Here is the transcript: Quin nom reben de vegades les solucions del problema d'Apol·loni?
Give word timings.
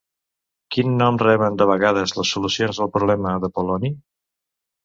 Quin 0.75 0.95
nom 1.01 1.19
reben 1.23 1.59
de 1.59 1.67
vegades 1.73 2.15
les 2.21 2.31
solucions 2.37 2.81
del 2.83 2.91
problema 2.97 3.35
d'Apol·loni? 3.45 3.93